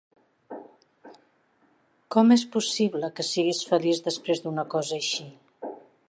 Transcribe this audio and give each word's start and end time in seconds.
Com 2.15 2.35
és 2.35 2.45
possible 2.55 3.11
que 3.19 3.25
siguis 3.29 3.61
feliç 3.73 4.01
desprès 4.07 4.41
d'una 4.47 4.67
cosa 4.75 4.97
així? 5.01 5.29